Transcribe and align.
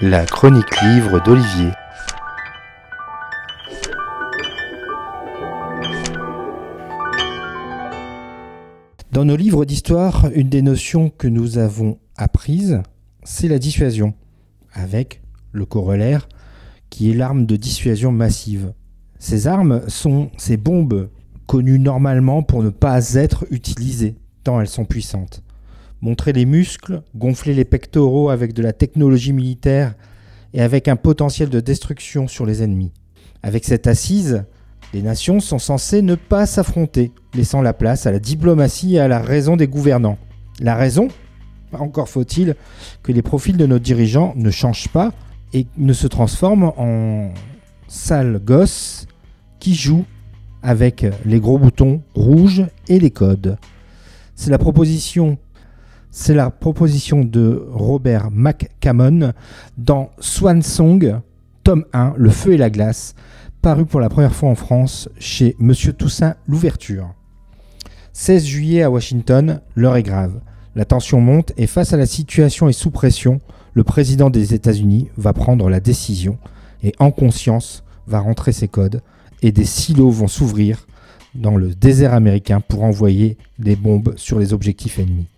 La 0.00 0.26
chronique 0.26 0.80
livre 0.82 1.22
d'Olivier. 1.24 1.70
Dans 9.12 9.24
nos 9.24 9.36
livres 9.36 9.64
d'histoire, 9.64 10.28
une 10.34 10.48
des 10.48 10.62
notions 10.62 11.10
que 11.10 11.28
nous 11.28 11.58
avons 11.58 11.98
apprises, 12.16 12.82
c'est 13.24 13.48
la 13.48 13.58
dissuasion, 13.58 14.14
avec 14.72 15.22
le 15.52 15.66
corollaire 15.66 16.28
qui 16.90 17.10
est 17.10 17.14
l'arme 17.14 17.46
de 17.46 17.56
dissuasion 17.56 18.12
massive. 18.12 18.72
Ces 19.18 19.46
armes 19.46 19.82
sont 19.88 20.30
ces 20.36 20.56
bombes 20.56 21.10
connues 21.46 21.78
normalement 21.78 22.42
pour 22.42 22.62
ne 22.62 22.70
pas 22.70 23.14
être 23.14 23.46
utilisées, 23.50 24.16
tant 24.44 24.60
elles 24.60 24.68
sont 24.68 24.84
puissantes. 24.84 25.42
Montrer 26.02 26.32
les 26.32 26.46
muscles, 26.46 27.02
gonfler 27.14 27.54
les 27.54 27.64
pectoraux 27.64 28.28
avec 28.28 28.54
de 28.54 28.62
la 28.62 28.72
technologie 28.72 29.32
militaire 29.32 29.94
et 30.52 30.60
avec 30.60 30.88
un 30.88 30.96
potentiel 30.96 31.48
de 31.48 31.60
destruction 31.60 32.26
sur 32.26 32.44
les 32.44 32.64
ennemis. 32.64 32.90
Avec 33.44 33.64
cette 33.64 33.86
assise, 33.86 34.44
les 34.92 35.00
nations 35.00 35.38
sont 35.38 35.60
censées 35.60 36.02
ne 36.02 36.16
pas 36.16 36.44
s'affronter, 36.44 37.12
laissant 37.34 37.62
la 37.62 37.72
place 37.72 38.06
à 38.06 38.10
la 38.10 38.18
diplomatie 38.18 38.96
et 38.96 38.98
à 38.98 39.06
la 39.06 39.20
raison 39.20 39.56
des 39.56 39.68
gouvernants. 39.68 40.18
La 40.58 40.74
raison? 40.74 41.06
Encore 41.72 42.08
faut-il 42.08 42.56
que 43.04 43.12
les 43.12 43.22
profils 43.22 43.56
de 43.56 43.66
nos 43.66 43.78
dirigeants 43.78 44.34
ne 44.34 44.50
changent 44.50 44.88
pas 44.88 45.12
et 45.52 45.66
ne 45.76 45.92
se 45.92 46.08
transforment 46.08 46.72
en 46.76 47.32
sales 47.86 48.40
gosses 48.44 49.06
qui 49.60 49.76
jouent 49.76 50.04
avec 50.62 51.06
les 51.24 51.38
gros 51.38 51.58
boutons 51.58 52.02
rouges 52.16 52.66
et 52.88 52.98
les 52.98 53.12
codes. 53.12 53.56
C'est 54.34 54.50
la 54.50 54.58
proposition 54.58 55.38
c'est 56.14 56.34
la 56.34 56.50
proposition 56.50 57.24
de 57.24 57.66
Robert 57.70 58.30
McCammon 58.30 59.32
dans 59.78 60.10
Swan 60.20 60.60
Song, 60.60 61.20
tome 61.64 61.86
1, 61.94 62.12
Le 62.18 62.28
feu 62.28 62.52
et 62.52 62.58
la 62.58 62.68
glace, 62.68 63.14
paru 63.62 63.86
pour 63.86 63.98
la 63.98 64.10
première 64.10 64.34
fois 64.34 64.50
en 64.50 64.54
France 64.54 65.08
chez 65.18 65.56
Monsieur 65.58 65.94
Toussaint 65.94 66.36
L'Ouverture. 66.46 67.14
16 68.12 68.44
juillet 68.44 68.82
à 68.82 68.90
Washington, 68.90 69.62
l'heure 69.74 69.96
est 69.96 70.02
grave. 70.02 70.38
La 70.76 70.84
tension 70.84 71.18
monte 71.22 71.52
et 71.56 71.66
face 71.66 71.94
à 71.94 71.96
la 71.96 72.06
situation 72.06 72.68
et 72.68 72.74
sous 72.74 72.90
pression, 72.90 73.40
le 73.72 73.82
président 73.82 74.28
des 74.28 74.52
États-Unis 74.52 75.08
va 75.16 75.32
prendre 75.32 75.70
la 75.70 75.80
décision 75.80 76.36
et 76.82 76.92
en 76.98 77.10
conscience 77.10 77.84
va 78.06 78.20
rentrer 78.20 78.52
ses 78.52 78.68
codes 78.68 79.00
et 79.40 79.50
des 79.50 79.64
silos 79.64 80.10
vont 80.10 80.28
s'ouvrir 80.28 80.86
dans 81.34 81.56
le 81.56 81.74
désert 81.74 82.12
américain 82.12 82.60
pour 82.60 82.82
envoyer 82.84 83.38
des 83.58 83.76
bombes 83.76 84.12
sur 84.16 84.38
les 84.38 84.52
objectifs 84.52 84.98
ennemis. 84.98 85.31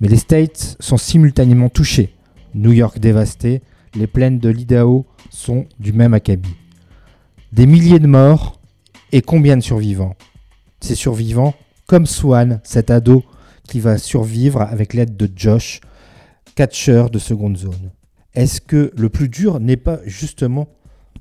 Mais 0.00 0.08
les 0.08 0.16
States 0.16 0.76
sont 0.80 0.96
simultanément 0.96 1.68
touchés. 1.68 2.14
New 2.54 2.72
York 2.72 2.98
dévasté, 2.98 3.62
les 3.94 4.06
plaines 4.06 4.38
de 4.38 4.48
l'Idaho 4.48 5.06
sont 5.30 5.66
du 5.80 5.92
même 5.92 6.14
acabit. 6.14 6.54
Des 7.52 7.66
milliers 7.66 7.98
de 7.98 8.06
morts 8.06 8.60
et 9.12 9.22
combien 9.22 9.56
de 9.56 9.62
survivants? 9.62 10.14
Ces 10.80 10.94
survivants, 10.94 11.54
comme 11.86 12.06
Swan, 12.06 12.60
cet 12.62 12.90
ado 12.90 13.24
qui 13.68 13.80
va 13.80 13.98
survivre 13.98 14.62
avec 14.62 14.94
l'aide 14.94 15.16
de 15.16 15.28
Josh, 15.34 15.80
catcheur 16.54 17.10
de 17.10 17.18
seconde 17.18 17.56
zone. 17.56 17.92
Est-ce 18.34 18.60
que 18.60 18.92
le 18.96 19.08
plus 19.08 19.28
dur 19.28 19.60
n'est 19.60 19.76
pas 19.76 20.00
justement 20.04 20.68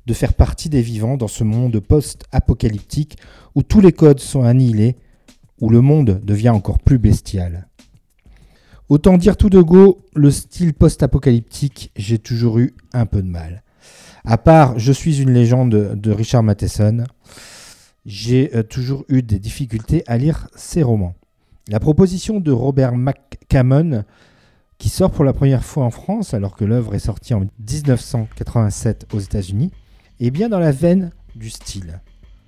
de 0.06 0.14
faire 0.14 0.34
partie 0.34 0.69
des 0.69 0.81
vivants 0.81 1.17
dans 1.17 1.28
ce 1.28 1.44
monde 1.44 1.80
post-apocalyptique 1.80 3.17
où 3.56 3.64
tous 3.64 3.81
les 3.81 3.91
codes 3.91 4.19
sont 4.19 4.44
annihilés, 4.44 4.95
où 5.59 5.69
le 5.69 5.81
monde 5.81 6.22
devient 6.23 6.50
encore 6.50 6.80
plus 6.80 7.00
bestial? 7.00 7.67
Autant 8.89 9.17
dire 9.17 9.35
tout 9.35 9.49
de 9.49 9.61
go, 9.61 9.97
le 10.16 10.31
style 10.31 10.73
post-apocalyptique, 10.73 11.91
j'ai 11.97 12.19
toujours 12.19 12.59
eu 12.59 12.73
un 12.94 13.05
peu 13.05 13.21
de 13.21 13.27
mal. 13.27 13.63
À 14.23 14.38
part 14.38 14.79
Je 14.79 14.94
suis 14.94 15.21
une 15.21 15.31
légende 15.31 15.71
de 15.71 16.11
Richard 16.11 16.41
Matheson, 16.41 17.03
j'ai 18.06 18.56
euh, 18.56 18.63
toujours 18.63 19.03
eu 19.09 19.23
des 19.23 19.39
difficultés 19.39 20.03
à 20.07 20.17
lire 20.17 20.47
ces 20.56 20.84
romans. 20.84 21.16
La 21.67 21.81
proposition 21.81 22.39
de 22.39 22.51
Robert 22.51 22.95
McCammon, 22.95 24.06
qui 24.78 24.88
sort 24.88 25.12
pour 25.12 25.25
la 25.25 25.33
première 25.33 25.66
fois 25.66 25.83
en 25.83 25.91
France 25.91 26.33
alors 26.33 26.56
que 26.56 26.63
l'œuvre 26.63 26.95
est 26.95 27.00
sortie 27.00 27.33
en 27.33 27.41
1987 27.41 29.07
aux 29.13 29.19
États-Unis, 29.19 29.73
est 30.22 30.31
bien 30.31 30.47
dans 30.47 30.59
la 30.59 30.72
veine 30.72 31.12
du 31.35 31.50
style, 31.50 32.00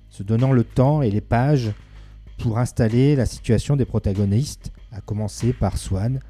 se 0.08 0.22
donnant 0.22 0.52
le 0.52 0.64
temps 0.64 1.02
et 1.02 1.10
les 1.10 1.20
pages 1.20 1.72
pour 2.38 2.58
installer 2.58 3.14
la 3.14 3.26
situation 3.26 3.76
des 3.76 3.84
protagonistes, 3.84 4.72
à 4.90 5.02
commencer 5.02 5.52
par 5.52 5.76
Swan, 5.76 6.20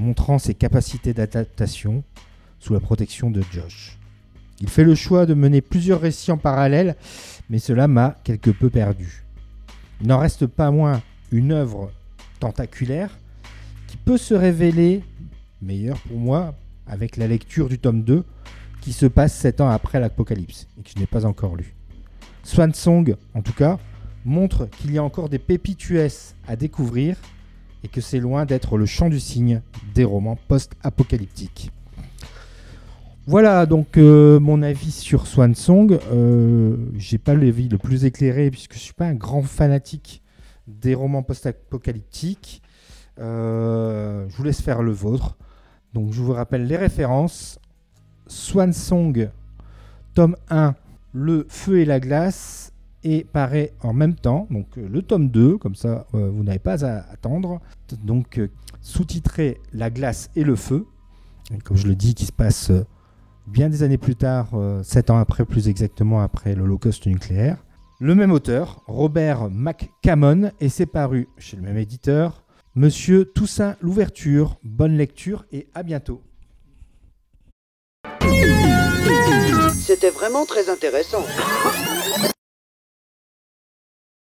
montrant 0.00 0.38
ses 0.38 0.54
capacités 0.54 1.12
d'adaptation 1.14 2.02
sous 2.58 2.72
la 2.72 2.80
protection 2.80 3.30
de 3.30 3.42
Josh. 3.52 3.98
Il 4.60 4.68
fait 4.68 4.84
le 4.84 4.94
choix 4.94 5.26
de 5.26 5.34
mener 5.34 5.60
plusieurs 5.60 6.00
récits 6.00 6.32
en 6.32 6.36
parallèle, 6.36 6.96
mais 7.48 7.58
cela 7.58 7.88
m'a 7.88 8.16
quelque 8.24 8.50
peu 8.50 8.68
perdu. 8.68 9.24
Il 10.00 10.08
n'en 10.08 10.18
reste 10.18 10.46
pas 10.46 10.70
moins 10.70 11.02
une 11.32 11.52
œuvre 11.52 11.92
tentaculaire 12.40 13.18
qui 13.86 13.96
peut 13.96 14.18
se 14.18 14.34
révéler 14.34 15.02
meilleure 15.62 16.00
pour 16.00 16.18
moi 16.18 16.54
avec 16.86 17.16
la 17.16 17.26
lecture 17.26 17.68
du 17.68 17.78
tome 17.78 18.02
2 18.02 18.24
qui 18.80 18.92
se 18.92 19.06
passe 19.06 19.34
7 19.34 19.60
ans 19.60 19.68
après 19.68 20.00
l'Apocalypse 20.00 20.66
et 20.78 20.82
que 20.82 20.90
je 20.94 20.98
n'ai 20.98 21.06
pas 21.06 21.26
encore 21.26 21.56
lu. 21.56 21.74
Swan 22.42 22.72
Song, 22.72 23.14
en 23.34 23.42
tout 23.42 23.52
cas, 23.52 23.78
montre 24.24 24.68
qu'il 24.78 24.92
y 24.92 24.98
a 24.98 25.04
encore 25.04 25.28
des 25.28 25.38
pépites 25.38 25.92
à 26.46 26.56
découvrir 26.56 27.16
et 27.84 27.88
que 27.88 28.00
c'est 28.00 28.20
loin 28.20 28.44
d'être 28.44 28.76
le 28.76 28.86
chant 28.86 29.08
du 29.08 29.20
cygne 29.20 29.62
des 29.94 30.04
romans 30.04 30.38
post-apocalyptiques. 30.48 31.70
Voilà 33.26 33.66
donc 33.66 33.96
euh, 33.96 34.40
mon 34.40 34.62
avis 34.62 34.90
sur 34.90 35.26
Swan 35.26 35.54
Song. 35.54 35.98
Euh, 36.10 36.76
j'ai 36.96 37.18
pas 37.18 37.34
l'avis 37.34 37.68
le 37.68 37.78
plus 37.78 38.04
éclairé 38.04 38.50
puisque 38.50 38.74
je 38.74 38.80
suis 38.80 38.92
pas 38.92 39.06
un 39.06 39.14
grand 39.14 39.42
fanatique 39.42 40.22
des 40.66 40.94
romans 40.94 41.22
post-apocalyptiques. 41.22 42.62
Euh, 43.18 44.26
je 44.28 44.36
vous 44.36 44.42
laisse 44.42 44.60
faire 44.60 44.82
le 44.82 44.92
vôtre. 44.92 45.36
Donc 45.92 46.12
je 46.12 46.20
vous 46.20 46.32
rappelle 46.32 46.66
les 46.66 46.76
références. 46.76 47.58
Swan 48.26 48.72
Song, 48.72 49.28
tome 50.14 50.36
1, 50.48 50.74
Le 51.12 51.46
feu 51.48 51.80
et 51.80 51.84
la 51.84 52.00
glace, 52.00 52.72
et 53.02 53.24
paraît 53.24 53.72
en 53.80 53.92
même 53.92 54.14
temps, 54.14 54.46
donc 54.50 54.76
le 54.76 55.02
tome 55.02 55.30
2, 55.30 55.56
comme 55.58 55.74
ça 55.74 56.06
vous 56.12 56.42
n'avez 56.42 56.58
pas 56.58 56.84
à 56.84 57.10
attendre. 57.10 57.60
Donc 58.02 58.40
sous-titré 58.80 59.60
La 59.72 59.90
glace 59.90 60.30
et 60.36 60.44
le 60.44 60.56
feu, 60.56 60.86
comme 61.64 61.76
je 61.76 61.86
le 61.86 61.94
dis, 61.94 62.14
qui 62.14 62.26
se 62.26 62.32
passe 62.32 62.70
bien 63.50 63.68
des 63.68 63.82
années 63.82 63.98
plus 63.98 64.16
tard, 64.16 64.50
euh, 64.54 64.82
sept 64.82 65.10
ans 65.10 65.18
après, 65.18 65.44
plus 65.44 65.68
exactement 65.68 66.20
après 66.20 66.54
l'Holocauste 66.54 67.06
nucléaire. 67.06 67.58
Le 67.98 68.14
même 68.14 68.32
auteur, 68.32 68.82
Robert 68.86 69.50
McCammon, 69.50 70.52
et 70.60 70.68
c'est 70.68 70.86
paru 70.86 71.28
chez 71.36 71.56
le 71.56 71.62
même 71.62 71.76
éditeur, 71.76 72.44
Monsieur 72.74 73.24
Toussaint 73.24 73.76
L'Ouverture. 73.80 74.58
Bonne 74.62 74.96
lecture 74.96 75.44
et 75.52 75.68
à 75.74 75.82
bientôt. 75.82 76.22
C'était 79.74 80.10
vraiment 80.10 80.46
très 80.46 80.70
intéressant. 80.70 81.24